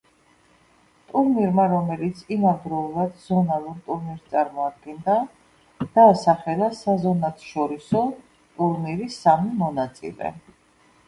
ტურნირმა, 1.09 1.65
რომელიც 1.73 2.23
იმავდროულად 2.35 3.19
ზონალურ 3.25 3.75
ტურნირს 3.89 4.23
წარმოადგენდა, 4.31 5.19
დაასახელა 5.99 6.71
საზონათშორისო 6.79 8.03
ტურნირის 8.57 9.21
სამი 9.27 9.55
მონაწილე. 9.63 10.35